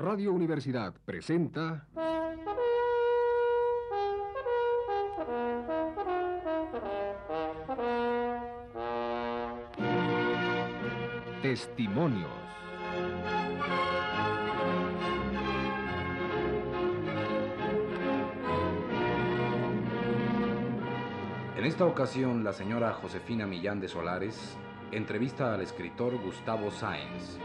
Radio 0.00 0.32
Universidad 0.32 0.94
presenta... 1.04 1.84
Testimonios. 11.42 12.30
En 21.56 21.64
esta 21.64 21.86
ocasión, 21.86 22.44
la 22.44 22.52
señora 22.52 22.92
Josefina 22.92 23.48
Millán 23.48 23.80
de 23.80 23.88
Solares 23.88 24.56
entrevista 24.92 25.54
al 25.54 25.60
escritor 25.60 26.16
Gustavo 26.18 26.70
Sáenz. 26.70 27.38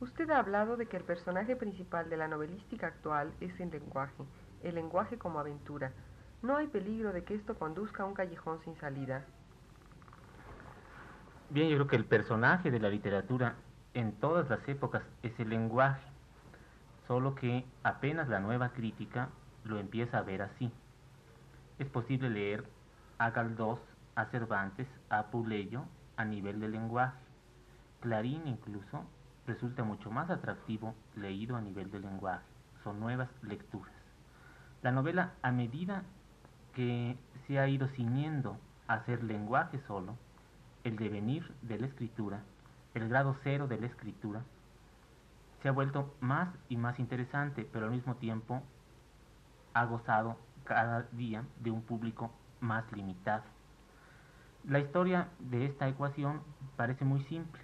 Usted 0.00 0.30
ha 0.30 0.38
hablado 0.38 0.76
de 0.76 0.86
que 0.86 0.96
el 0.96 1.04
personaje 1.04 1.56
principal 1.56 2.08
de 2.10 2.16
la 2.16 2.28
novelística 2.28 2.88
actual 2.88 3.32
es 3.40 3.58
el 3.60 3.70
lenguaje, 3.70 4.24
el 4.62 4.74
lenguaje 4.74 5.18
como 5.18 5.38
aventura. 5.38 5.92
¿No 6.42 6.56
hay 6.56 6.66
peligro 6.66 7.12
de 7.12 7.24
que 7.24 7.34
esto 7.34 7.56
conduzca 7.56 8.02
a 8.02 8.06
un 8.06 8.14
callejón 8.14 8.60
sin 8.64 8.76
salida? 8.76 9.24
Bien, 11.50 11.68
yo 11.68 11.76
creo 11.76 11.86
que 11.86 11.96
el 11.96 12.04
personaje 12.04 12.70
de 12.70 12.80
la 12.80 12.88
literatura 12.88 13.54
en 13.94 14.12
todas 14.12 14.48
las 14.48 14.66
épocas 14.68 15.02
es 15.22 15.38
el 15.38 15.50
lenguaje, 15.50 16.02
solo 17.06 17.34
que 17.34 17.64
apenas 17.82 18.28
la 18.28 18.40
nueva 18.40 18.70
crítica 18.70 19.28
lo 19.64 19.78
empieza 19.78 20.18
a 20.18 20.22
ver 20.22 20.42
así. 20.42 20.72
Es 21.78 21.88
posible 21.88 22.30
leer 22.30 22.64
a 23.18 23.30
Galdós, 23.30 23.78
a 24.14 24.26
Cervantes, 24.26 24.88
a 25.10 25.24
Puleyo 25.30 25.84
a 26.16 26.24
nivel 26.24 26.60
de 26.60 26.68
lenguaje. 26.68 27.18
Clarín 28.00 28.46
incluso 28.46 29.04
resulta 29.46 29.84
mucho 29.84 30.10
más 30.10 30.30
atractivo 30.30 30.94
leído 31.16 31.56
a 31.56 31.60
nivel 31.60 31.90
de 31.90 32.00
lenguaje. 32.00 32.44
Son 32.84 33.00
nuevas 33.00 33.28
lecturas. 33.42 33.92
La 34.82 34.92
novela, 34.92 35.34
a 35.42 35.52
medida 35.52 36.02
que 36.74 37.16
se 37.46 37.58
ha 37.58 37.68
ido 37.68 37.88
ciñendo 37.88 38.56
a 38.88 39.04
ser 39.04 39.22
lenguaje 39.22 39.80
solo, 39.86 40.16
el 40.84 40.96
devenir 40.96 41.52
de 41.62 41.78
la 41.78 41.86
escritura, 41.86 42.40
el 42.94 43.08
grado 43.08 43.36
cero 43.42 43.68
de 43.68 43.78
la 43.78 43.86
escritura, 43.86 44.42
se 45.62 45.68
ha 45.68 45.72
vuelto 45.72 46.14
más 46.20 46.48
y 46.68 46.76
más 46.76 46.98
interesante, 46.98 47.68
pero 47.72 47.86
al 47.86 47.92
mismo 47.92 48.16
tiempo 48.16 48.62
ha 49.74 49.84
gozado 49.84 50.36
cada 50.64 51.02
día 51.12 51.44
de 51.60 51.70
un 51.70 51.82
público 51.82 52.32
más 52.60 52.90
limitado. 52.92 53.44
La 54.64 54.80
historia 54.80 55.28
de 55.38 55.66
esta 55.66 55.88
ecuación 55.88 56.40
parece 56.76 57.04
muy 57.04 57.22
simple. 57.24 57.60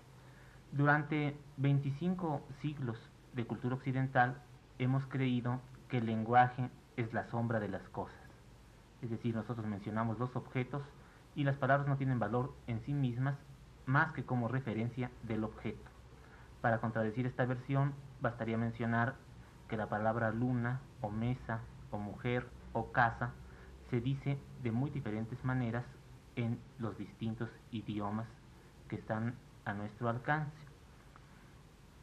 Durante 0.73 1.35
25 1.57 2.43
siglos 2.61 2.99
de 3.33 3.47
cultura 3.47 3.75
occidental 3.75 4.43
hemos 4.79 5.07
creído 5.07 5.61
que 5.89 5.99
el 5.99 6.07
lenguaje 6.07 6.69
es 6.97 7.13
la 7.15 7.25
sombra 7.31 7.59
de 7.59 7.69
las 7.69 7.89
cosas. 7.89 8.15
Es 9.01 9.09
decir, 9.09 9.35
nosotros 9.35 9.67
mencionamos 9.67 10.19
los 10.19 10.37
objetos 10.37 10.83
y 11.35 11.45
las 11.45 11.57
palabras 11.57 11.89
no 11.89 11.97
tienen 11.97 12.19
valor 12.19 12.55
en 12.67 12.81
sí 12.85 12.93
mismas 12.93 13.37
más 13.87 14.13
que 14.13 14.25
como 14.25 14.49
referencia 14.49 15.11
del 15.23 15.45
objeto. 15.45 15.91
Para 16.61 16.81
contradecir 16.81 17.27
esta 17.27 17.47
versión, 17.47 17.95
bastaría 18.21 18.59
mencionar 18.59 19.15
que 19.69 19.79
la 19.79 19.89
palabra 19.89 20.31
luna 20.33 20.81
o 21.01 21.11
mesa 21.11 21.61
o 21.91 21.99
mujer 21.99 22.47
o 22.75 22.93
casa 22.93 23.33
se 23.89 24.03
dice 24.03 24.39
de 24.63 24.73
muy 24.73 24.91
diferentes 24.91 25.43
maneras 25.45 25.87
en 26.37 26.61
los 26.79 26.99
distintos 26.99 27.49
idiomas 27.71 28.27
que 28.89 28.97
están 28.97 29.35
a 29.65 29.73
nuestro 29.73 30.09
alcance. 30.09 30.68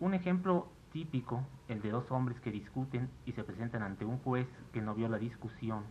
Un 0.05 0.13
ejemplo 0.13 0.67
típico, 0.93 1.41
el 1.67 1.81
de 1.81 1.89
dos 1.89 2.11
hombres 2.11 2.39
que 2.39 2.51
discuten 2.51 3.09
y 3.25 3.31
se 3.31 3.43
presentan 3.43 3.81
ante 3.81 4.05
un 4.05 4.19
juez 4.19 4.47
que 4.71 4.79
no 4.79 4.93
vio 4.93 5.09
la 5.09 5.17
discusión. 5.17 5.81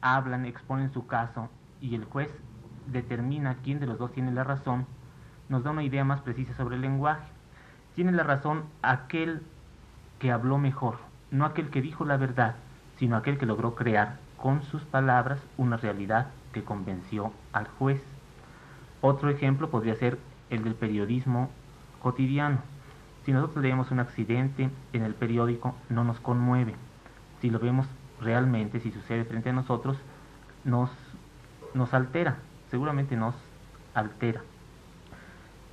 Hablan, 0.00 0.46
exponen 0.46 0.90
su 0.90 1.06
caso 1.06 1.50
y 1.82 1.94
el 1.94 2.06
juez 2.06 2.30
determina 2.86 3.58
quién 3.62 3.78
de 3.78 3.84
los 3.84 3.98
dos 3.98 4.10
tiene 4.12 4.32
la 4.32 4.42
razón, 4.42 4.86
nos 5.50 5.64
da 5.64 5.70
una 5.70 5.82
idea 5.82 6.02
más 6.04 6.22
precisa 6.22 6.54
sobre 6.54 6.76
el 6.76 6.80
lenguaje. 6.80 7.26
Tiene 7.94 8.12
la 8.12 8.22
razón 8.22 8.64
aquel 8.80 9.42
que 10.18 10.32
habló 10.32 10.56
mejor, 10.56 10.96
no 11.30 11.44
aquel 11.44 11.68
que 11.68 11.82
dijo 11.82 12.06
la 12.06 12.16
verdad, 12.16 12.54
sino 12.96 13.16
aquel 13.16 13.36
que 13.36 13.44
logró 13.44 13.74
crear 13.74 14.16
con 14.38 14.62
sus 14.62 14.82
palabras 14.82 15.42
una 15.58 15.76
realidad 15.76 16.28
que 16.54 16.64
convenció 16.64 17.34
al 17.52 17.68
juez. 17.68 18.02
Otro 19.02 19.28
ejemplo 19.28 19.68
podría 19.68 19.94
ser 19.96 20.18
el 20.48 20.64
del 20.64 20.74
periodismo 20.74 21.50
cotidiano. 22.06 22.58
Si 23.24 23.32
nosotros 23.32 23.64
leemos 23.64 23.90
un 23.90 23.98
accidente 23.98 24.70
en 24.92 25.02
el 25.02 25.14
periódico, 25.14 25.74
no 25.88 26.04
nos 26.04 26.20
conmueve. 26.20 26.76
Si 27.40 27.50
lo 27.50 27.58
vemos 27.58 27.88
realmente, 28.20 28.78
si 28.78 28.92
sucede 28.92 29.24
frente 29.24 29.50
a 29.50 29.52
nosotros, 29.52 29.96
nos, 30.62 30.88
nos 31.74 31.92
altera, 31.94 32.36
seguramente 32.70 33.16
nos 33.16 33.34
altera. 33.92 34.42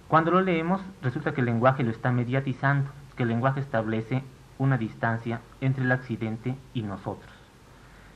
Cuando 0.07 0.31
lo 0.31 0.41
leemos, 0.41 0.81
resulta 1.03 1.35
que 1.35 1.41
el 1.41 1.45
lenguaje 1.45 1.83
lo 1.83 1.91
está 1.91 2.11
mediatizando, 2.11 2.89
que 3.15 3.21
el 3.21 3.29
lenguaje 3.29 3.59
establece 3.59 4.23
una 4.57 4.79
distancia 4.79 5.39
entre 5.61 5.83
el 5.83 5.91
accidente 5.91 6.55
y 6.73 6.81
nosotros. 6.81 7.31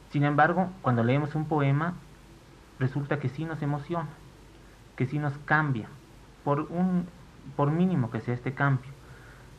Sin 0.09 0.23
embargo, 0.23 0.72
cuando 0.81 1.03
leemos 1.03 1.35
un 1.35 1.45
poema, 1.45 1.94
resulta 2.79 3.19
que 3.19 3.29
sí 3.29 3.45
nos 3.45 3.61
emociona, 3.61 4.09
que 4.95 5.06
sí 5.06 5.19
nos 5.19 5.38
cambia, 5.45 5.88
por, 6.44 6.61
un, 6.72 7.06
por 7.56 7.72
mínimo 7.72 8.12
que 8.12 8.22
sea 8.22 8.34
este 8.34 8.53
cambio. 8.53 8.91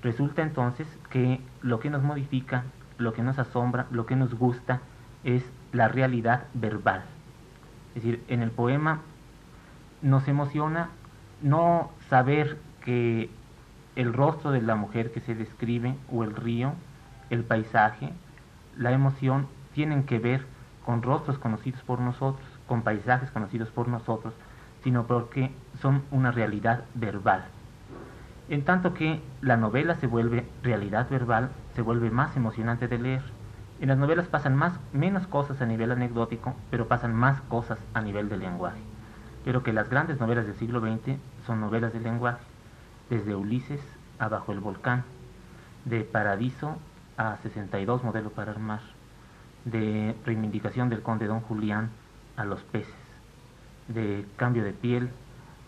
Resulta 0.03 0.43
entonces 0.43 0.87
que 1.11 1.41
lo 1.63 1.81
que 1.81 1.91
nos 1.91 2.03
modifica, 2.03 2.65
lo 2.99 3.13
que 3.13 3.23
nos 3.23 3.39
asombra, 3.39 3.87
lo 3.91 4.07
que 4.07 4.17
nos 4.17 4.35
gusta, 4.35 4.81
es 5.25 5.45
la 5.73 5.89
realidad 5.89 6.45
verbal. 6.55 7.03
Es 7.95 8.03
decir, 8.03 8.25
en 8.29 8.43
el 8.43 8.51
poema 8.51 9.01
nos 10.03 10.29
emociona 10.29 10.91
no 11.43 11.91
saber 12.09 12.59
que 12.85 13.31
el 13.97 14.13
rostro 14.13 14.53
de 14.53 14.63
la 14.63 14.77
mujer 14.77 15.11
que 15.11 15.21
se 15.21 15.35
describe, 15.35 15.97
o 16.13 16.23
el 16.23 16.37
río, 16.37 16.75
el 17.31 17.43
paisaje, 17.43 18.13
la 18.77 18.93
emoción, 18.93 19.49
tienen 19.75 20.05
que 20.05 20.21
ver 20.21 20.47
con 20.87 21.03
rostros 21.03 21.39
conocidos 21.39 21.83
por 21.83 22.01
nosotros, 22.01 22.47
con 22.69 22.83
paisajes 22.83 23.31
conocidos 23.31 23.69
por 23.71 23.89
nosotros, 23.89 24.35
sino 24.85 25.07
porque 25.07 25.51
son 25.81 26.03
una 26.11 26.31
realidad 26.31 26.85
verbal. 26.95 27.45
En 28.49 28.65
tanto 28.65 28.95
que 28.95 29.21
la 29.43 29.59
novela 29.59 29.95
se 29.97 30.07
vuelve 30.07 30.49
realidad 30.63 31.11
verbal, 31.11 31.51
se 31.75 31.83
vuelve 31.83 32.11
más 32.11 32.35
emocionante 32.35 32.89
de 32.89 32.99
leer. 32.99 33.23
En 33.79 33.89
las 33.89 33.99
novelas 33.99 34.27
pasan 34.27 34.57
más, 34.57 34.73
menos 34.95 35.27
cosas 35.27 35.61
a 35.61 35.67
nivel 35.67 35.93
anecdótico, 35.93 36.57
pero 36.71 36.89
pasan 36.89 37.15
más 37.15 37.43
cosas 37.43 37.79
a 37.93 38.01
nivel 38.01 38.31
del 38.31 38.41
lenguaje. 38.41 38.81
Pero 39.45 39.63
que 39.63 39.75
las 39.75 39.91
grandes 39.91 40.19
novelas 40.19 40.47
del 40.47 40.57
siglo 40.57 40.81
XX 40.81 41.19
son 41.47 41.61
novelas 41.61 41.93
de 41.93 42.01
lenguaje, 42.01 42.43
desde 43.11 43.35
Ulises 43.35 43.83
a 44.19 44.29
Bajo 44.29 44.53
el 44.53 44.61
Volcán, 44.61 45.05
de 45.85 46.01
Paradiso 46.01 46.79
a 47.19 47.37
62 47.43 48.03
Modelo 48.03 48.31
para 48.31 48.53
Armar, 48.53 48.81
de 49.67 50.17
Reivindicación 50.25 50.89
del 50.89 51.03
Conde 51.03 51.27
Don 51.27 51.41
Julián 51.41 51.91
a 52.37 52.47
Los 52.47 52.63
Peces, 52.63 52.95
de 53.89 54.27
Cambio 54.37 54.65
de 54.65 54.73
Piel 54.73 55.11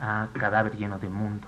a 0.01 0.29
Cadáver 0.33 0.77
lleno 0.77 0.99
de 0.99 1.11
mundo. 1.11 1.47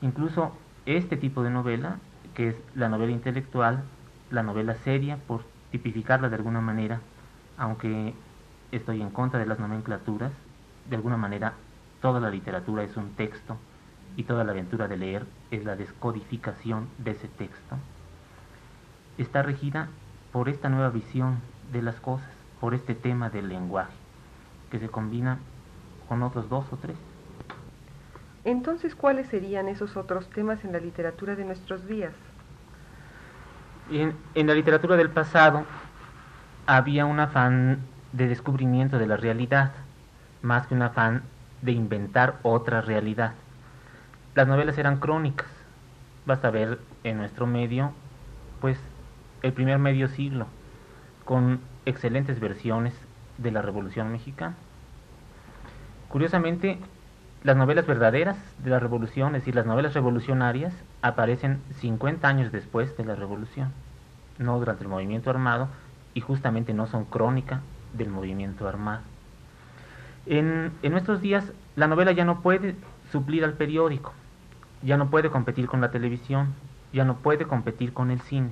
Incluso 0.00 0.52
este 0.86 1.16
tipo 1.16 1.42
de 1.42 1.50
novela, 1.50 1.98
que 2.34 2.48
es 2.50 2.56
la 2.74 2.88
novela 2.88 3.12
intelectual, 3.12 3.82
la 4.30 4.42
novela 4.42 4.74
seria, 4.76 5.16
por 5.16 5.42
tipificarla 5.70 6.28
de 6.28 6.36
alguna 6.36 6.60
manera, 6.60 7.00
aunque 7.56 8.14
estoy 8.72 9.02
en 9.02 9.10
contra 9.10 9.40
de 9.40 9.46
las 9.46 9.58
nomenclaturas, 9.58 10.32
de 10.88 10.96
alguna 10.96 11.16
manera 11.16 11.54
toda 12.00 12.20
la 12.20 12.30
literatura 12.30 12.84
es 12.84 12.96
un 12.96 13.10
texto 13.14 13.56
y 14.16 14.24
toda 14.24 14.44
la 14.44 14.52
aventura 14.52 14.88
de 14.88 14.96
leer 14.96 15.26
es 15.50 15.64
la 15.64 15.76
descodificación 15.76 16.88
de 16.98 17.12
ese 17.12 17.28
texto, 17.28 17.76
está 19.16 19.42
regida 19.42 19.88
por 20.32 20.48
esta 20.48 20.68
nueva 20.68 20.90
visión 20.90 21.38
de 21.72 21.82
las 21.82 21.96
cosas, 22.00 22.28
por 22.60 22.74
este 22.74 22.94
tema 22.94 23.30
del 23.30 23.48
lenguaje, 23.48 23.94
que 24.70 24.78
se 24.78 24.88
combina 24.88 25.38
con 26.08 26.22
otros 26.22 26.48
dos 26.48 26.64
o 26.72 26.76
tres. 26.76 26.96
Entonces, 28.48 28.94
¿cuáles 28.94 29.26
serían 29.26 29.68
esos 29.68 29.98
otros 29.98 30.30
temas 30.30 30.64
en 30.64 30.72
la 30.72 30.78
literatura 30.78 31.36
de 31.36 31.44
nuestros 31.44 31.86
días? 31.86 32.14
En, 33.90 34.14
en, 34.34 34.46
la 34.46 34.54
literatura 34.54 34.96
del 34.96 35.10
pasado 35.10 35.66
había 36.64 37.04
un 37.04 37.20
afán 37.20 37.80
de 38.12 38.26
descubrimiento 38.26 38.98
de 38.98 39.06
la 39.06 39.18
realidad, 39.18 39.72
más 40.40 40.66
que 40.66 40.74
un 40.74 40.80
afán 40.80 41.24
de 41.60 41.72
inventar 41.72 42.38
otra 42.42 42.80
realidad. 42.80 43.34
Las 44.34 44.48
novelas 44.48 44.78
eran 44.78 44.98
crónicas. 44.98 45.48
Basta 46.24 46.48
ver 46.50 46.78
en 47.04 47.18
nuestro 47.18 47.46
medio, 47.46 47.92
pues, 48.62 48.80
el 49.42 49.52
primer 49.52 49.78
medio 49.78 50.08
siglo, 50.08 50.46
con 51.26 51.60
excelentes 51.84 52.40
versiones 52.40 52.94
de 53.36 53.50
la 53.50 53.60
Revolución 53.60 54.10
Mexicana. 54.10 54.54
Curiosamente, 56.08 56.78
las 57.44 57.56
novelas 57.56 57.86
verdaderas 57.86 58.36
de 58.64 58.70
la 58.70 58.80
Revolución, 58.80 59.34
es 59.34 59.42
decir, 59.42 59.54
las 59.54 59.66
novelas 59.66 59.94
revolucionarias, 59.94 60.74
aparecen 61.02 61.60
50 61.76 62.26
años 62.26 62.52
después 62.52 62.96
de 62.96 63.04
la 63.04 63.14
Revolución, 63.14 63.72
no 64.38 64.58
durante 64.58 64.82
el 64.82 64.88
movimiento 64.88 65.30
armado, 65.30 65.68
y 66.14 66.20
justamente 66.20 66.74
no 66.74 66.86
son 66.86 67.04
crónica 67.04 67.60
del 67.92 68.10
movimiento 68.10 68.66
armado. 68.68 69.02
En, 70.26 70.72
en 70.82 70.92
nuestros 70.92 71.20
días, 71.20 71.52
la 71.76 71.86
novela 71.86 72.12
ya 72.12 72.24
no 72.24 72.40
puede 72.40 72.74
suplir 73.12 73.44
al 73.44 73.52
periódico, 73.54 74.12
ya 74.82 74.96
no 74.96 75.10
puede 75.10 75.30
competir 75.30 75.66
con 75.66 75.80
la 75.80 75.90
televisión, 75.90 76.54
ya 76.92 77.04
no 77.04 77.16
puede 77.16 77.46
competir 77.46 77.92
con 77.92 78.10
el 78.10 78.20
cine. 78.20 78.50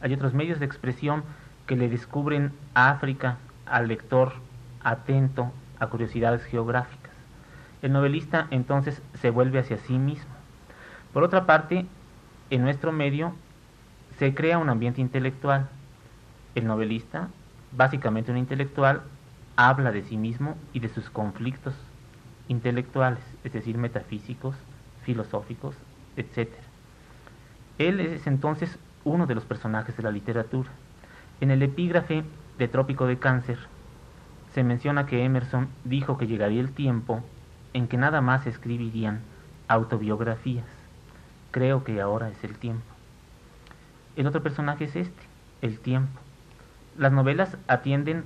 Hay 0.00 0.12
otros 0.12 0.34
medios 0.34 0.60
de 0.60 0.66
expresión 0.66 1.24
que 1.66 1.76
le 1.76 1.88
descubren 1.88 2.52
a 2.74 2.90
África 2.90 3.38
al 3.66 3.88
lector 3.88 4.32
atento 4.82 5.50
a 5.78 5.86
curiosidades 5.86 6.44
geográficas. 6.44 7.07
El 7.82 7.92
novelista 7.92 8.48
entonces 8.50 9.02
se 9.14 9.30
vuelve 9.30 9.58
hacia 9.58 9.78
sí 9.78 9.98
mismo. 9.98 10.30
Por 11.12 11.22
otra 11.22 11.46
parte, 11.46 11.86
en 12.50 12.62
nuestro 12.62 12.92
medio 12.92 13.34
se 14.18 14.34
crea 14.34 14.58
un 14.58 14.68
ambiente 14.68 15.00
intelectual. 15.00 15.68
El 16.54 16.66
novelista, 16.66 17.28
básicamente 17.72 18.32
un 18.32 18.38
intelectual, 18.38 19.02
habla 19.56 19.92
de 19.92 20.02
sí 20.02 20.16
mismo 20.16 20.56
y 20.72 20.80
de 20.80 20.88
sus 20.88 21.10
conflictos 21.10 21.74
intelectuales, 22.48 23.20
es 23.44 23.52
decir, 23.52 23.78
metafísicos, 23.78 24.56
filosóficos, 25.02 25.76
etc. 26.16 26.48
Él 27.78 28.00
es 28.00 28.26
entonces 28.26 28.78
uno 29.04 29.26
de 29.26 29.34
los 29.34 29.44
personajes 29.44 29.96
de 29.96 30.02
la 30.02 30.10
literatura. 30.10 30.70
En 31.40 31.50
el 31.50 31.62
epígrafe 31.62 32.24
de 32.58 32.68
Trópico 32.68 33.06
de 33.06 33.18
Cáncer 33.18 33.58
se 34.52 34.64
menciona 34.64 35.06
que 35.06 35.24
Emerson 35.24 35.68
dijo 35.84 36.18
que 36.18 36.26
llegaría 36.26 36.60
el 36.60 36.72
tiempo 36.72 37.22
en 37.72 37.88
que 37.88 37.96
nada 37.96 38.20
más 38.20 38.46
escribirían 38.46 39.20
autobiografías. 39.68 40.66
Creo 41.50 41.84
que 41.84 42.00
ahora 42.00 42.28
es 42.28 42.42
el 42.44 42.56
tiempo. 42.56 42.84
El 44.16 44.26
otro 44.26 44.42
personaje 44.42 44.84
es 44.84 44.96
este, 44.96 45.22
el 45.62 45.78
tiempo. 45.78 46.18
Las 46.96 47.12
novelas 47.12 47.56
atienden 47.68 48.24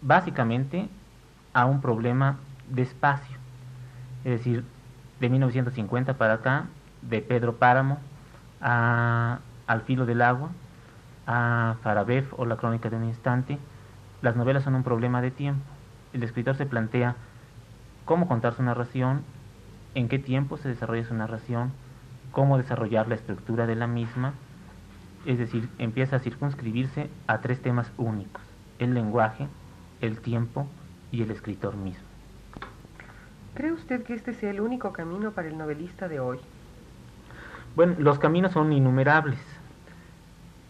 básicamente 0.00 0.88
a 1.52 1.66
un 1.66 1.80
problema 1.80 2.36
de 2.68 2.82
espacio. 2.82 3.36
Es 4.24 4.38
decir, 4.38 4.64
de 5.20 5.28
1950 5.28 6.14
para 6.14 6.34
acá, 6.34 6.66
de 7.02 7.20
Pedro 7.22 7.56
Páramo 7.56 7.98
a 8.60 9.38
Al 9.66 9.82
filo 9.82 10.06
del 10.06 10.22
agua, 10.22 10.50
a 11.26 11.76
Farabev 11.82 12.26
o 12.36 12.46
La 12.46 12.56
crónica 12.56 12.88
de 12.90 12.96
un 12.96 13.04
instante, 13.04 13.58
las 14.22 14.36
novelas 14.36 14.64
son 14.64 14.74
un 14.74 14.82
problema 14.82 15.20
de 15.20 15.30
tiempo. 15.30 15.64
El 16.12 16.22
escritor 16.22 16.56
se 16.56 16.66
plantea 16.66 17.16
cómo 18.06 18.26
contar 18.26 18.54
su 18.54 18.62
narración, 18.62 19.22
en 19.94 20.08
qué 20.08 20.18
tiempo 20.18 20.56
se 20.56 20.70
desarrolla 20.70 21.04
su 21.04 21.14
narración, 21.14 21.72
cómo 22.32 22.56
desarrollar 22.56 23.08
la 23.08 23.16
estructura 23.16 23.66
de 23.66 23.74
la 23.74 23.86
misma, 23.86 24.32
es 25.26 25.38
decir, 25.38 25.68
empieza 25.78 26.16
a 26.16 26.20
circunscribirse 26.20 27.10
a 27.26 27.40
tres 27.40 27.60
temas 27.60 27.90
únicos, 27.98 28.42
el 28.78 28.94
lenguaje, 28.94 29.48
el 30.00 30.20
tiempo 30.20 30.66
y 31.10 31.22
el 31.22 31.30
escritor 31.30 31.76
mismo. 31.76 32.04
¿Cree 33.54 33.72
usted 33.72 34.04
que 34.04 34.14
este 34.14 34.34
sea 34.34 34.50
el 34.50 34.60
único 34.60 34.92
camino 34.92 35.32
para 35.32 35.48
el 35.48 35.58
novelista 35.58 36.08
de 36.08 36.20
hoy? 36.20 36.38
Bueno, 37.74 37.96
los 37.98 38.18
caminos 38.18 38.52
son 38.52 38.72
innumerables. 38.72 39.40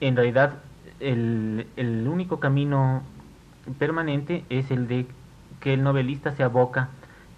En 0.01 0.17
realidad, 0.17 0.55
el, 1.01 1.67
el 1.77 2.09
único 2.09 2.41
camino 2.41 3.03
permanente 3.79 4.45
es 4.49 4.71
el 4.71 4.89
de 4.89 5.07
que 5.61 5.75
el 5.75 5.83
novelista 5.83 6.33
se 6.33 6.43
aboca 6.45 6.89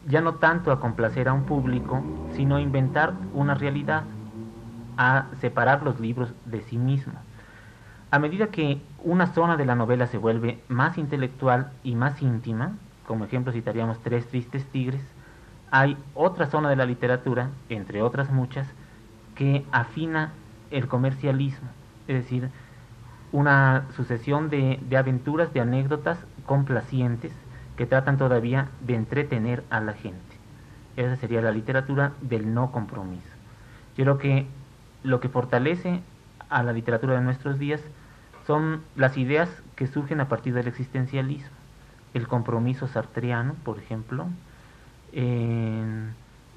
ya 0.09 0.23
no 0.23 0.37
tanto 0.37 0.73
a 0.73 0.81
complacer 0.81 1.29
a 1.29 1.35
un 1.35 1.45
público, 1.45 2.03
sino 2.33 2.57
a 2.57 2.61
inventar 2.61 3.13
una 3.35 3.55
realidad, 3.55 4.05
a 4.97 5.27
separar 5.41 5.83
los 5.83 6.01
libros 6.01 6.33
de 6.47 6.63
sí 6.63 6.79
mismo. 6.79 7.13
A 8.11 8.19
medida 8.19 8.47
que 8.47 8.81
una 9.05 9.27
zona 9.27 9.59
de 9.59 9.67
la 9.67 9.75
novela 9.75 10.07
se 10.07 10.17
vuelve 10.17 10.63
más 10.69 10.97
intelectual 10.97 11.73
y 11.85 11.95
más 11.95 12.23
íntima, 12.23 12.73
como 13.07 13.27
ejemplo 13.27 13.53
citaríamos 13.53 14.01
Tres 14.01 14.27
Tristes 14.29 14.65
Tigres, 14.67 15.03
hay 15.71 15.99
otra 16.15 16.47
zona 16.47 16.71
de 16.71 16.77
la 16.77 16.87
literatura, 16.87 17.51
entre 17.69 18.01
otras 18.01 18.31
muchas, 18.31 18.67
que 19.35 19.67
afina 19.71 20.33
el 20.71 20.89
comercialismo, 20.89 21.69
es 22.09 22.17
decir, 22.17 22.49
una 23.31 23.85
sucesión 23.95 24.49
de, 24.49 24.81
de 24.89 24.97
aventuras, 24.97 25.53
de 25.53 25.61
anécdotas 25.61 26.19
complacientes 26.47 27.33
que 27.79 27.87
tratan 27.87 28.19
todavía 28.19 28.69
de 28.81 28.97
entretener 28.97 29.65
a 29.71 29.81
la 29.81 29.95
gente. 29.95 30.19
Esa 30.97 31.17
sería 31.17 31.41
la 31.41 31.53
literatura 31.53 32.13
del 32.21 32.53
no 32.53 32.73
compromiso. 32.73 33.31
Yo 33.97 34.05
creo 34.05 34.19
que 34.19 34.47
lo 35.05 35.21
que 35.21 35.29
fortalece 35.29 36.03
a 36.51 36.63
la 36.65 36.73
literatura 36.73 37.15
de 37.15 37.21
nuestros 37.21 37.59
días 37.59 37.81
son 38.47 38.83
las 38.97 39.17
ideas 39.17 39.49
que 39.77 39.87
surgen 39.87 40.21
a 40.21 40.29
partir 40.29 40.55
del 40.55 40.67
existencialismo. 40.67 41.57
El 42.15 42.27
compromiso 42.27 42.89
sartreano, 42.89 43.55
por 43.65 43.79
ejemplo, 43.79 44.27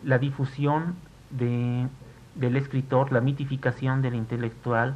la 0.03 0.17
difusión 0.17 0.95
de, 1.29 1.87
del 2.33 2.57
escritor, 2.57 3.11
la 3.11 3.21
mitificación 3.21 4.01
del 4.01 4.15
intelectual, 4.15 4.95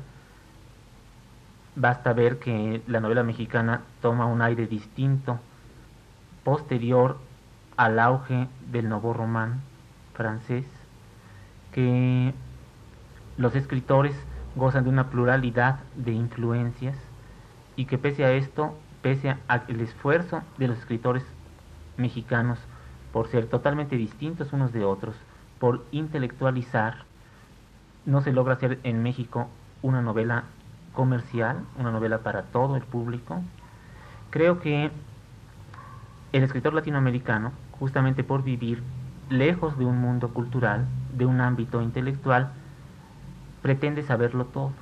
Basta 1.77 2.13
ver 2.13 2.39
que 2.39 2.81
la 2.87 3.01
novela 3.01 3.23
mexicana 3.23 3.81
toma 4.01 4.25
un 4.27 4.41
aire 4.41 4.65
distinto, 4.65 5.39
posterior 6.45 7.17
al 7.75 7.99
auge 7.99 8.47
del 8.71 8.87
nuevo 8.87 9.13
román 9.13 9.61
francés, 10.13 10.63
que 11.73 12.33
los 13.35 13.55
escritores 13.55 14.15
gozan 14.55 14.85
de 14.85 14.89
una 14.91 15.09
pluralidad 15.09 15.79
de 15.95 16.13
influencias 16.13 16.95
y 17.75 17.85
que 17.85 17.97
pese 17.97 18.23
a 18.23 18.31
esto, 18.31 18.77
pese 19.01 19.35
al 19.47 19.81
esfuerzo 19.81 20.43
de 20.57 20.69
los 20.69 20.77
escritores 20.77 21.25
mexicanos 21.97 22.59
por 23.11 23.27
ser 23.27 23.47
totalmente 23.47 23.97
distintos 23.97 24.53
unos 24.53 24.71
de 24.71 24.85
otros, 24.85 25.15
por 25.59 25.83
intelectualizar, 25.91 27.05
no 28.05 28.21
se 28.21 28.31
logra 28.31 28.53
hacer 28.53 28.79
en 28.83 29.01
México 29.01 29.49
una 29.81 30.01
novela 30.01 30.43
comercial, 30.93 31.57
una 31.79 31.91
novela 31.91 32.19
para 32.19 32.43
todo 32.43 32.75
el 32.75 32.83
público. 32.83 33.41
Creo 34.29 34.59
que 34.59 34.91
el 36.35 36.43
escritor 36.43 36.73
latinoamericano, 36.73 37.53
justamente 37.79 38.25
por 38.25 38.43
vivir 38.43 38.83
lejos 39.29 39.77
de 39.77 39.85
un 39.85 39.97
mundo 39.99 40.33
cultural, 40.33 40.85
de 41.13 41.25
un 41.25 41.39
ámbito 41.39 41.81
intelectual, 41.81 42.51
pretende 43.61 44.03
saberlo 44.03 44.43
todo. 44.45 44.73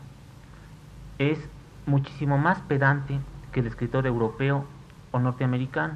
Es 1.20 1.38
muchísimo 1.86 2.40
más 2.40 2.60
pedante 2.62 3.20
que 3.52 3.60
el 3.60 3.68
escritor 3.68 4.08
europeo 4.08 4.66
o 5.12 5.20
norteamericano. 5.20 5.94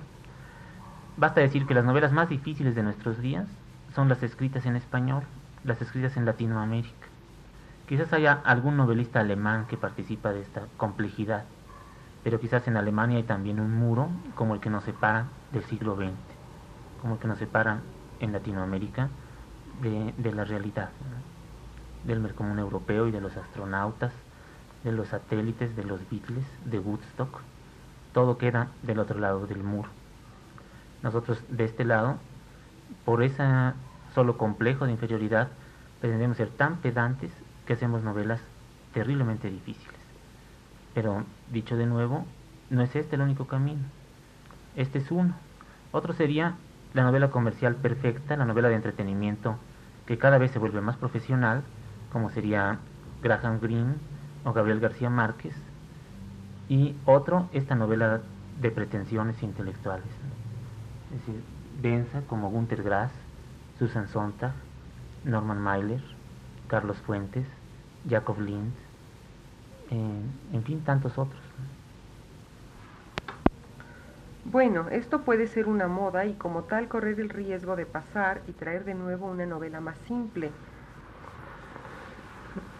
Basta 1.18 1.42
decir 1.42 1.66
que 1.66 1.74
las 1.74 1.86
novelas 1.86 2.12
más 2.12 2.30
difíciles 2.30 2.76
de 2.76 2.84
nuestros 2.84 3.20
días 3.20 3.48
son 3.96 4.10
las 4.10 4.22
escritas 4.22 4.68
en 4.68 4.76
español, 4.76 5.24
las 5.64 5.82
escritas 5.82 6.18
en 6.18 6.26
Latinoamérica. 6.26 7.08
Quizás 7.88 8.14
haya 8.14 8.42
algún 8.46 8.78
novelista 8.78 9.22
alemán 9.22 9.66
que 9.68 9.76
participa 9.76 10.32
de 10.34 10.42
esta 10.42 10.68
complejidad, 10.78 11.46
pero 12.28 12.42
quizás 12.42 12.68
en 12.68 12.76
Alemania 12.76 13.16
hay 13.16 13.24
también 13.24 13.58
un 13.58 13.72
muro 13.72 14.10
como 14.36 14.54
el 14.54 14.60
que 14.60 14.70
nos 14.70 14.84
separa 14.84 15.28
del 15.54 15.64
siglo 15.64 15.96
XX, 15.96 16.12
como 17.02 17.14
el 17.14 17.22
que 17.22 17.28
nos 17.30 17.38
separa 17.38 17.80
en 18.20 18.34
Latinoamérica 18.34 19.08
de, 19.82 20.34
la 20.34 20.44
realidad, 20.44 20.90
del 22.04 22.20
mercomún 22.20 22.60
europeo 22.60 23.08
y 23.08 23.12
de 23.12 23.22
los 23.22 23.38
astronautas, 23.38 24.12
de 24.84 24.92
los 24.92 25.08
satélites, 25.08 25.74
de 25.78 25.86
los 25.86 26.02
Beatles, 26.10 26.44
de 26.66 26.80
Woodstock. 26.80 27.40
Todo 28.12 28.38
queda 28.38 28.72
del 28.84 29.00
otro 29.00 29.20
lado 29.20 29.48
del 29.48 29.64
muro. 29.64 29.88
Nosotros 31.04 31.42
de 31.48 31.64
este 31.64 31.86
lado, 31.86 32.18
por 33.06 33.24
ese 33.24 33.42
solo 34.14 34.38
complejo 34.38 34.86
de 34.86 34.92
inferioridad, 34.92 35.48
pretendemos 36.02 36.36
ser 36.36 36.50
tan 36.50 36.82
pedantes 36.82 37.32
que 37.66 37.72
hacemos 37.72 38.04
novelas 38.04 38.42
terriblemente 38.92 39.50
difíciles. 39.50 39.97
Pero, 40.98 41.24
dicho 41.52 41.78
de 41.78 41.86
nuevo, 41.86 42.26
no 42.72 42.82
es 42.82 42.96
este 42.96 43.18
el 43.18 43.22
único 43.22 43.46
camino. 43.46 43.84
Este 44.76 44.98
es 44.98 45.12
uno. 45.12 45.36
Otro 45.92 46.12
sería 46.14 46.56
la 46.96 47.04
novela 47.04 47.30
comercial 47.30 47.76
perfecta, 47.76 48.36
la 48.36 48.46
novela 48.46 48.70
de 48.70 48.78
entretenimiento 48.78 49.58
que 50.08 50.18
cada 50.18 50.40
vez 50.40 50.50
se 50.50 50.58
vuelve 50.58 50.82
más 50.82 50.98
profesional, 50.98 51.62
como 52.12 52.32
sería 52.32 52.80
Graham 53.22 53.60
Greene 53.60 53.94
o 54.44 54.54
Gabriel 54.54 54.80
García 54.80 55.12
Márquez. 55.12 55.54
Y 56.68 56.96
otro, 57.06 57.48
esta 57.54 57.76
novela 57.76 58.22
de 58.60 58.72
pretensiones 58.72 59.44
intelectuales. 59.44 60.10
Es 61.14 61.20
decir, 61.20 61.44
densa 61.80 62.22
como 62.22 62.50
Günter 62.50 62.82
Grass, 62.82 63.12
Susan 63.78 64.08
Sontag, 64.08 64.54
Norman 65.26 65.62
Mailer, 65.62 66.02
Carlos 66.68 66.98
Fuentes, 67.06 67.46
Jacob 68.10 68.40
Linz, 68.40 68.74
fin, 70.68 70.82
tantos 70.82 71.18
otros. 71.18 71.42
Bueno, 74.44 74.88
esto 74.90 75.22
puede 75.22 75.48
ser 75.48 75.68
una 75.68 75.88
moda 75.88 76.26
y 76.26 76.34
como 76.34 76.64
tal 76.64 76.88
correr 76.88 77.20
el 77.20 77.30
riesgo 77.30 77.76
de 77.76 77.86
pasar 77.86 78.42
y 78.48 78.52
traer 78.52 78.86
de 78.86 78.94
nuevo 78.94 79.28
una 79.28 79.46
novela 79.46 79.82
más 79.82 79.98
simple. 80.08 80.52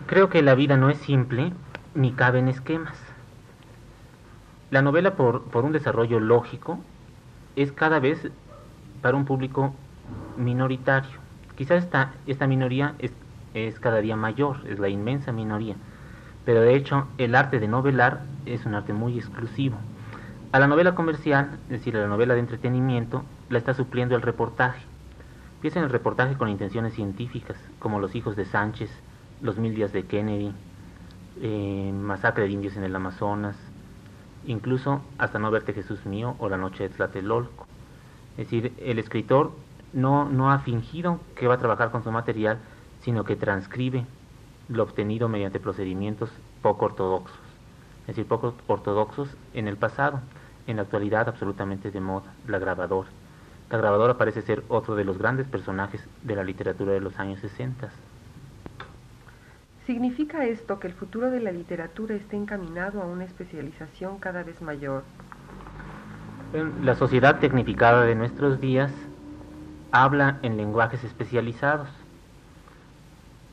Creo 0.06 0.30
que 0.30 0.42
la 0.42 0.56
vida 0.56 0.78
no 0.78 0.90
es 0.90 0.98
simple 0.98 1.54
ni 1.94 2.12
cabe 2.12 2.40
en 2.40 2.48
esquemas. 2.48 2.98
La 4.70 4.82
novela, 4.82 5.16
por, 5.16 5.44
por 5.44 5.66
un 5.66 5.72
desarrollo 5.72 6.20
lógico, 6.20 6.80
es 7.56 7.72
cada 7.72 8.00
vez 8.00 8.30
para 9.02 9.18
un 9.18 9.26
público 9.26 9.74
minoritario. 10.38 11.20
Quizás 11.56 11.84
esta, 11.84 12.14
esta 12.28 12.48
minoría 12.48 12.96
es, 13.00 13.12
es 13.54 13.80
cada 13.80 14.00
día 14.00 14.16
mayor, 14.16 14.58
es 14.68 14.80
la 14.80 14.90
inmensa 14.90 15.32
minoría, 15.32 15.76
pero 16.48 16.62
de 16.62 16.78
hecho 16.78 17.10
el 17.18 17.36
arte 17.36 17.60
de 17.60 17.68
novelar 17.68 18.22
es 18.46 18.66
un 18.66 18.74
arte 18.74 18.94
muy 18.94 19.18
exclusivo. 19.18 19.76
A 20.54 20.60
la 20.60 20.68
novela 20.68 20.96
comercial, 20.96 21.60
es 21.66 21.72
decir, 21.72 21.98
a 21.98 22.00
la 22.00 22.08
novela 22.08 22.36
de 22.36 22.40
entretenimiento, 22.40 23.26
la 23.50 23.58
está 23.58 23.74
supliendo 23.74 24.16
el 24.16 24.22
reportaje. 24.22 24.82
Piensa 25.60 25.80
en 25.80 25.84
el 25.84 25.92
reportaje 25.92 26.38
con 26.38 26.48
intenciones 26.48 26.94
científicas, 26.94 27.58
como 27.80 28.00
Los 28.00 28.16
hijos 28.16 28.38
de 28.38 28.46
Sánchez, 28.46 28.90
Los 29.42 29.58
mil 29.58 29.76
días 29.76 29.92
de 29.92 30.04
Kennedy, 30.04 30.54
eh, 31.42 31.92
Masacre 31.94 32.46
de 32.46 32.52
indios 32.52 32.78
en 32.78 32.86
el 32.86 32.96
Amazonas, 32.96 33.58
incluso 34.46 35.02
Hasta 35.18 35.40
no 35.40 35.52
verte 35.52 35.74
Jesús 35.74 36.06
mío 36.06 36.38
o 36.40 36.48
La 36.48 36.56
noche 36.56 36.84
de 36.84 36.96
Tlatelolco. 36.96 37.68
Es 38.38 38.46
decir, 38.46 38.72
el 38.78 39.00
escritor 39.00 39.52
no, 39.92 40.30
no 40.30 40.50
ha 40.50 40.60
fingido 40.60 41.20
que 41.36 41.46
va 41.46 41.56
a 41.56 41.60
trabajar 41.60 41.92
con 41.92 42.06
su 42.06 42.12
material, 42.14 42.60
sino 43.02 43.26
que 43.26 43.36
transcribe 43.36 44.06
lo 44.70 44.84
obtenido 44.84 45.30
mediante 45.30 45.60
procedimientos 45.60 46.30
poco 46.62 46.86
ortodoxos. 46.86 47.38
Es 48.02 48.08
decir, 48.16 48.26
poco 48.26 48.54
ortodoxos 48.68 49.30
en 49.54 49.68
el 49.68 49.78
pasado, 49.78 50.22
en 50.66 50.78
la 50.78 50.84
actualidad 50.84 51.28
absolutamente 51.28 51.92
de 51.92 52.00
moda, 52.00 52.34
la 52.48 52.60
grabadora. 52.60 53.10
La 53.70 53.78
grabadora 53.78 54.18
parece 54.18 54.42
ser 54.42 54.64
otro 54.70 54.96
de 54.96 55.04
los 55.04 55.18
grandes 55.18 55.48
personajes 55.48 56.02
de 56.24 56.36
la 56.36 56.44
literatura 56.44 56.94
de 56.94 57.02
los 57.02 57.20
años 57.20 57.40
60. 57.42 57.90
¿Significa 59.86 60.46
esto 60.46 60.80
que 60.80 60.88
el 60.88 60.94
futuro 60.94 61.32
de 61.32 61.40
la 61.40 61.52
literatura 61.52 62.16
está 62.16 62.36
encaminado 62.36 63.02
a 63.02 63.06
una 63.06 63.24
especialización 63.24 64.20
cada 64.20 64.44
vez 64.44 64.62
mayor? 64.62 65.04
La 66.82 66.96
sociedad 66.96 67.40
tecnificada 67.40 68.04
de 68.04 68.16
nuestros 68.16 68.60
días 68.62 68.92
habla 69.92 70.40
en 70.44 70.58
lenguajes 70.58 71.04
especializados. 71.04 71.90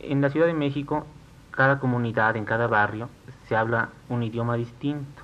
En 0.07 0.21
la 0.21 0.29
Ciudad 0.29 0.47
de 0.47 0.55
México, 0.55 1.07
cada 1.51 1.79
comunidad, 1.79 2.37
en 2.37 2.45
cada 2.45 2.67
barrio, 2.67 3.09
se 3.49 3.57
habla 3.57 3.89
un 4.09 4.23
idioma 4.23 4.57
distinto. 4.57 5.23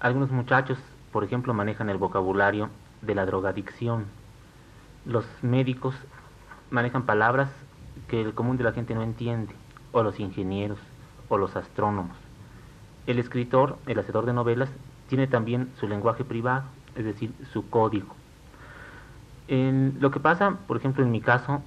Algunos 0.00 0.30
muchachos, 0.30 0.78
por 1.12 1.24
ejemplo, 1.24 1.52
manejan 1.52 1.90
el 1.90 1.98
vocabulario 1.98 2.70
de 3.02 3.14
la 3.14 3.26
drogadicción. 3.26 4.06
Los 5.04 5.26
médicos 5.42 5.94
manejan 6.70 7.04
palabras 7.04 7.50
que 8.08 8.20
el 8.22 8.34
común 8.34 8.56
de 8.56 8.64
la 8.64 8.72
gente 8.72 8.94
no 8.94 9.02
entiende, 9.02 9.54
o 9.92 10.02
los 10.02 10.18
ingenieros, 10.20 10.78
o 11.28 11.36
los 11.36 11.54
astrónomos. 11.54 12.16
El 13.06 13.18
escritor, 13.18 13.76
el 13.86 13.98
hacedor 13.98 14.24
de 14.24 14.32
novelas, 14.32 14.70
tiene 15.08 15.26
también 15.26 15.70
su 15.78 15.86
lenguaje 15.86 16.24
privado, 16.24 16.64
es 16.94 17.04
decir, 17.04 17.32
su 17.52 17.68
código. 17.68 18.14
Lo 19.48 20.10
que 20.10 20.20
pasa, 20.20 20.56
por 20.66 20.76
ejemplo, 20.76 21.04
en 21.04 21.10
mi 21.10 21.20
caso, 21.20 21.62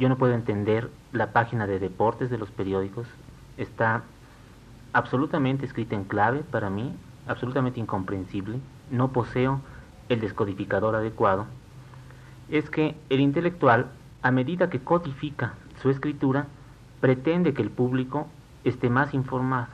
yo 0.00 0.08
no 0.08 0.16
puedo 0.16 0.32
entender 0.32 0.90
la 1.12 1.32
página 1.32 1.66
de 1.66 1.78
deportes 1.78 2.30
de 2.30 2.38
los 2.38 2.50
periódicos. 2.50 3.06
Está 3.58 4.02
absolutamente 4.94 5.66
escrita 5.66 5.94
en 5.94 6.04
clave 6.04 6.40
para 6.40 6.70
mí, 6.70 6.96
absolutamente 7.28 7.80
incomprensible. 7.80 8.58
No 8.90 9.12
poseo 9.12 9.60
el 10.08 10.20
descodificador 10.20 10.96
adecuado. 10.96 11.46
Es 12.48 12.70
que 12.70 12.96
el 13.10 13.20
intelectual, 13.20 13.88
a 14.22 14.30
medida 14.30 14.70
que 14.70 14.80
codifica 14.80 15.52
su 15.82 15.90
escritura, 15.90 16.46
pretende 17.02 17.52
que 17.52 17.62
el 17.62 17.70
público 17.70 18.26
esté 18.64 18.88
más 18.88 19.12
informado. 19.12 19.68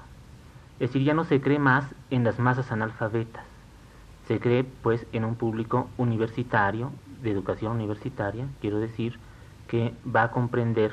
Es 0.80 0.90
decir, 0.90 1.04
ya 1.04 1.14
no 1.14 1.22
se 1.22 1.40
cree 1.40 1.60
más 1.60 1.84
en 2.10 2.24
las 2.24 2.40
masas 2.40 2.72
analfabetas. 2.72 3.44
Se 4.26 4.40
cree 4.40 4.64
pues 4.64 5.06
en 5.12 5.24
un 5.24 5.36
público 5.36 5.88
universitario, 5.96 6.90
de 7.22 7.30
educación 7.30 7.72
universitaria, 7.72 8.46
quiero 8.60 8.78
decir, 8.78 9.18
que 9.68 9.94
va 10.04 10.24
a 10.24 10.30
comprender 10.30 10.92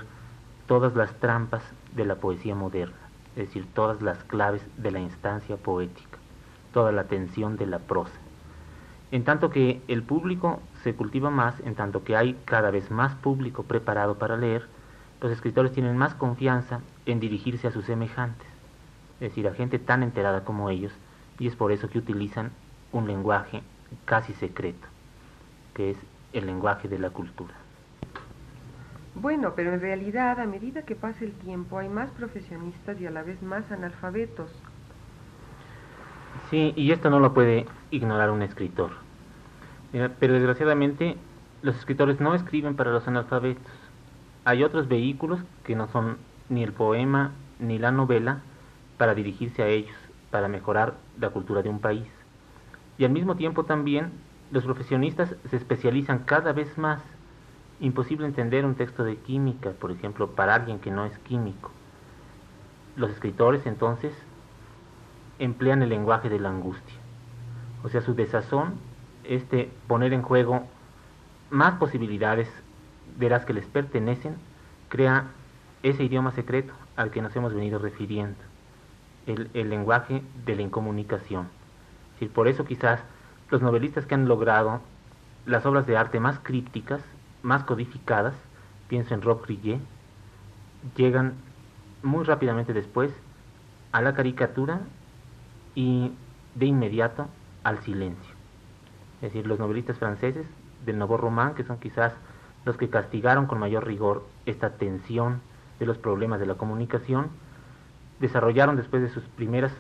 todas 0.67 0.95
las 0.95 1.13
trampas 1.19 1.63
de 1.95 2.05
la 2.05 2.15
poesía 2.15 2.55
moderna, 2.55 2.95
es 3.35 3.47
decir, 3.47 3.67
todas 3.73 4.01
las 4.01 4.23
claves 4.23 4.61
de 4.77 4.91
la 4.91 4.99
instancia 4.99 5.57
poética, 5.57 6.17
toda 6.73 6.91
la 6.91 7.05
tensión 7.05 7.57
de 7.57 7.67
la 7.67 7.79
prosa. 7.79 8.17
En 9.11 9.23
tanto 9.23 9.51
que 9.51 9.81
el 9.87 10.01
público 10.01 10.59
se 10.83 10.95
cultiva 10.95 11.29
más, 11.29 11.59
en 11.59 11.75
tanto 11.75 12.03
que 12.03 12.15
hay 12.15 12.35
cada 12.45 12.71
vez 12.71 12.89
más 12.89 13.13
público 13.15 13.63
preparado 13.63 14.17
para 14.17 14.37
leer, 14.37 14.67
los 15.21 15.31
escritores 15.31 15.71
tienen 15.71 15.97
más 15.97 16.15
confianza 16.15 16.81
en 17.05 17.19
dirigirse 17.19 17.67
a 17.67 17.71
sus 17.71 17.85
semejantes, 17.85 18.47
es 19.15 19.29
decir, 19.29 19.47
a 19.47 19.53
gente 19.53 19.79
tan 19.79 20.03
enterada 20.03 20.43
como 20.43 20.69
ellos, 20.69 20.91
y 21.39 21.47
es 21.47 21.55
por 21.55 21.71
eso 21.71 21.89
que 21.89 21.99
utilizan 21.99 22.51
un 22.91 23.07
lenguaje 23.07 23.61
casi 24.05 24.33
secreto, 24.33 24.87
que 25.73 25.91
es 25.91 25.97
el 26.33 26.45
lenguaje 26.45 26.87
de 26.87 26.99
la 26.99 27.11
cultura. 27.11 27.53
Bueno, 29.15 29.53
pero 29.55 29.73
en 29.73 29.81
realidad 29.81 30.39
a 30.39 30.45
medida 30.45 30.83
que 30.83 30.95
pasa 30.95 31.23
el 31.23 31.33
tiempo 31.33 31.77
hay 31.77 31.87
más 31.87 32.09
profesionistas 32.11 32.99
y 32.99 33.05
a 33.05 33.11
la 33.11 33.23
vez 33.23 33.41
más 33.43 33.71
analfabetos. 33.71 34.49
Sí, 36.49 36.73
y 36.75 36.91
esto 36.91 37.09
no 37.09 37.19
lo 37.19 37.33
puede 37.33 37.65
ignorar 37.91 38.31
un 38.31 38.41
escritor. 38.41 38.91
Pero 39.91 40.33
desgraciadamente 40.33 41.17
los 41.61 41.77
escritores 41.77 42.19
no 42.19 42.33
escriben 42.33 42.75
para 42.75 42.91
los 42.91 43.07
analfabetos. 43.07 43.71
Hay 44.45 44.63
otros 44.63 44.87
vehículos 44.87 45.39
que 45.63 45.75
no 45.75 45.87
son 45.87 46.17
ni 46.49 46.63
el 46.63 46.73
poema 46.73 47.31
ni 47.59 47.77
la 47.77 47.91
novela 47.91 48.41
para 48.97 49.13
dirigirse 49.13 49.61
a 49.61 49.67
ellos, 49.67 49.95
para 50.31 50.47
mejorar 50.47 50.95
la 51.19 51.29
cultura 51.29 51.61
de 51.61 51.69
un 51.69 51.79
país. 51.79 52.07
Y 52.97 53.05
al 53.05 53.11
mismo 53.11 53.35
tiempo 53.35 53.63
también 53.63 54.11
los 54.51 54.65
profesionistas 54.65 55.35
se 55.49 55.55
especializan 55.55 56.19
cada 56.19 56.51
vez 56.51 56.77
más 56.77 57.01
imposible 57.83 58.25
entender 58.25 58.65
un 58.65 58.75
texto 58.75 59.03
de 59.03 59.17
química, 59.17 59.71
por 59.71 59.91
ejemplo, 59.91 60.31
para 60.31 60.55
alguien 60.55 60.79
que 60.79 60.89
no 60.89 61.05
es 61.05 61.17
químico. 61.19 61.69
Los 62.95 63.11
escritores 63.11 63.65
entonces 63.65 64.13
emplean 65.37 65.83
el 65.83 65.89
lenguaje 65.89 66.29
de 66.29 66.39
la 66.39 66.49
angustia, 66.49 66.95
o 67.83 67.89
sea, 67.89 68.01
su 68.01 68.15
desazón, 68.15 68.75
este 69.25 69.69
poner 69.87 70.13
en 70.13 70.21
juego 70.21 70.63
más 71.49 71.75
posibilidades 71.75 72.49
de 73.17 73.29
las 73.29 73.45
que 73.45 73.53
les 73.53 73.65
pertenecen, 73.65 74.37
crea 74.87 75.25
ese 75.81 76.03
idioma 76.03 76.31
secreto 76.31 76.73
al 76.95 77.11
que 77.11 77.21
nos 77.21 77.35
hemos 77.35 77.53
venido 77.53 77.79
refiriendo, 77.79 78.37
el, 79.25 79.69
lenguaje 79.69 80.23
de 80.45 80.55
la 80.55 80.61
incomunicación. 80.61 81.49
Es 82.21 82.29
por 82.29 82.47
eso 82.47 82.63
quizás 82.63 83.01
los 83.49 83.61
novelistas 83.61 84.05
que 84.05 84.15
han 84.15 84.29
logrado 84.29 84.79
las 85.45 85.65
obras 85.65 85.85
de 85.85 85.97
arte 85.97 86.21
más 86.21 86.39
crípticas 86.39 87.01
más 87.43 87.63
codificadas, 87.63 88.33
pienso 88.87 89.13
en 89.13 89.21
Rob 89.21 89.43
Grillet, 89.45 89.79
llegan 90.95 91.33
muy 92.01 92.23
rápidamente 92.23 92.73
después 92.73 93.11
a 93.91 94.01
la 94.01 94.15
caricatura 94.15 94.81
y 95.75 96.11
de 96.55 96.65
inmediato 96.65 97.27
al 97.63 97.79
silencio. 97.83 98.33
Es 99.21 99.33
decir, 99.33 99.45
los 99.45 99.59
novelistas 99.59 99.97
franceses 99.97 100.45
del 100.85 100.97
Nouveau 100.97 101.17
Roman, 101.17 101.53
que 101.53 101.63
son 101.63 101.77
quizás 101.79 102.13
los 102.65 102.77
que 102.77 102.89
castigaron 102.89 103.45
con 103.45 103.59
mayor 103.59 103.85
rigor 103.85 104.25
esta 104.45 104.71
tensión 104.71 105.41
de 105.79 105.85
los 105.85 105.97
problemas 105.97 106.39
de 106.39 106.45
la 106.45 106.55
comunicación, 106.55 107.29
desarrollaron 108.19 108.75
después 108.75 109.01
de 109.01 109.09
sus 109.09 109.23
primeras 109.23 109.73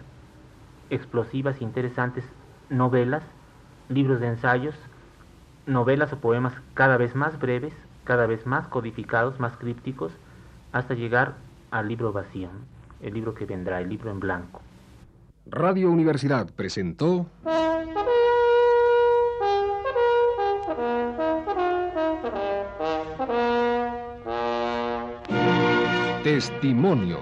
explosivas 0.89 1.59
e 1.59 1.63
interesantes 1.63 2.25
novelas, 2.69 3.23
libros 3.89 4.19
de 4.19 4.27
ensayos, 4.27 4.75
novelas 5.65 6.11
o 6.13 6.19
poemas 6.19 6.53
cada 6.73 6.97
vez 6.97 7.15
más 7.15 7.39
breves, 7.39 7.73
cada 8.03 8.27
vez 8.27 8.45
más 8.45 8.67
codificados, 8.67 9.39
más 9.39 9.57
crípticos, 9.57 10.11
hasta 10.71 10.93
llegar 10.93 11.35
al 11.71 11.87
libro 11.87 12.11
vacío, 12.11 12.49
el 13.01 13.13
libro 13.13 13.33
que 13.33 13.45
vendrá, 13.45 13.79
el 13.79 13.89
libro 13.89 14.11
en 14.11 14.19
blanco. 14.19 14.61
Radio 15.45 15.91
Universidad 15.91 16.49
presentó 16.55 17.27
Testimonio. 26.23 27.19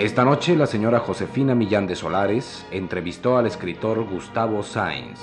Esta 0.00 0.24
noche 0.24 0.56
la 0.56 0.66
señora 0.66 0.98
Josefina 0.98 1.54
Millán 1.54 1.86
de 1.86 1.94
Solares 1.94 2.64
entrevistó 2.70 3.36
al 3.36 3.44
escritor 3.44 4.02
Gustavo 4.08 4.62
Sáenz. 4.62 5.20